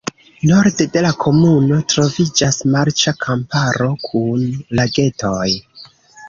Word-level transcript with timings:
Norde 0.51 0.85
de 0.93 1.01
la 1.05 1.09
komunumo 1.23 1.77
troviĝas 1.93 2.57
marĉa 2.77 3.13
kamparo 3.27 3.91
kun 4.07 4.49
lagetoj. 4.81 5.47